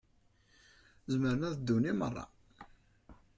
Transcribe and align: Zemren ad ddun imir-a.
Zemren 1.11 1.45
ad 1.47 1.55
ddun 1.57 1.89
imir-a. 1.91 2.25